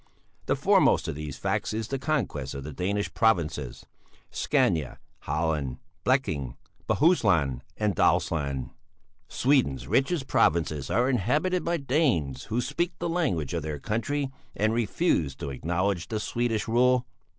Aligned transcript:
The 0.47 0.55
foremost 0.55 1.07
of 1.07 1.13
these 1.13 1.37
facts 1.37 1.73
is 1.73 1.87
the 1.89 1.99
conquest 1.99 2.55
of 2.55 2.63
the 2.63 2.73
Danish 2.73 3.13
provinces: 3.13 3.85
Scania, 4.31 4.97
Halland, 5.25 5.77
Bleking, 6.03 6.55
Bohuslän, 6.89 7.61
and 7.77 7.95
Dalsland; 7.95 8.71
Sweden's 9.27 9.87
richest 9.87 10.25
provinces 10.25 10.89
are 10.89 11.07
inhabited 11.07 11.63
by 11.63 11.77
Danes 11.77 12.45
who 12.45 12.61
still 12.61 12.69
speak 12.71 12.93
the 12.97 13.07
language 13.09 13.53
of 13.53 13.61
their 13.61 13.77
country 13.77 14.31
and 14.55 14.73
refuse 14.73 15.35
to 15.35 15.51
acknowledge 15.51 16.07
the 16.07 16.19
Swedish 16.19 16.67
rule." 16.67 17.05